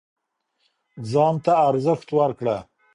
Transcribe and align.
ځان 1.11 1.35
ته 1.45 1.53
ارزښت 1.69 2.07
ورکړه 2.17 2.57